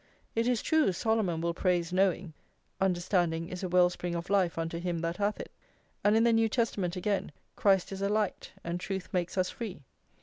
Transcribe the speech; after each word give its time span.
It 0.33 0.47
is 0.47 0.63
true, 0.63 0.91
Solomon 0.93 1.41
will 1.41 1.53
praise 1.53 1.93
knowing: 1.93 2.33
"Understanding 2.79 3.49
is 3.49 3.61
a 3.61 3.69
well 3.69 3.87
spring 3.91 4.15
of 4.15 4.31
life 4.31 4.57
unto 4.57 4.79
him 4.79 4.97
that 5.01 5.17
hath 5.17 5.39
it."+ 5.39 5.51
And 6.03 6.17
in 6.17 6.23
the 6.23 6.33
New 6.33 6.49
Testament, 6.49 6.95
again, 6.95 7.31
Christ 7.55 7.91
is 7.91 8.01
a 8.01 8.09
"light,"+ 8.09 8.51
and 8.63 8.79
"truth 8.79 9.09
makes 9.13 9.37
us 9.37 9.51
free." 9.51 9.83